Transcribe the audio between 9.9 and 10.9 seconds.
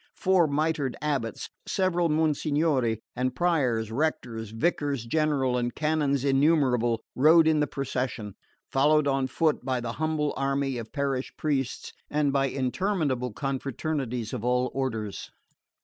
humble army